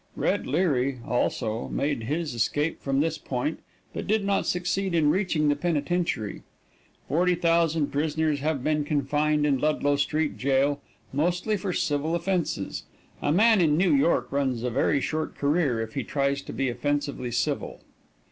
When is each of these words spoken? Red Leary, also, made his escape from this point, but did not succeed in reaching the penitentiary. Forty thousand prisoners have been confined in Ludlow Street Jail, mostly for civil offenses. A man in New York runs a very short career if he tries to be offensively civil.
Red 0.15 0.47
Leary, 0.47 0.97
also, 1.07 1.67
made 1.67 2.05
his 2.05 2.33
escape 2.33 2.81
from 2.81 3.01
this 3.01 3.19
point, 3.19 3.59
but 3.93 4.07
did 4.07 4.25
not 4.25 4.47
succeed 4.47 4.95
in 4.95 5.11
reaching 5.11 5.47
the 5.47 5.55
penitentiary. 5.55 6.41
Forty 7.07 7.35
thousand 7.35 7.89
prisoners 7.91 8.39
have 8.39 8.63
been 8.63 8.83
confined 8.83 9.45
in 9.45 9.59
Ludlow 9.59 9.97
Street 9.97 10.39
Jail, 10.39 10.81
mostly 11.13 11.55
for 11.55 11.71
civil 11.71 12.15
offenses. 12.15 12.85
A 13.21 13.31
man 13.31 13.61
in 13.61 13.77
New 13.77 13.93
York 13.93 14.31
runs 14.31 14.63
a 14.63 14.71
very 14.71 15.01
short 15.01 15.35
career 15.35 15.79
if 15.79 15.93
he 15.93 16.03
tries 16.03 16.41
to 16.41 16.51
be 16.51 16.67
offensively 16.67 17.29
civil. 17.29 17.81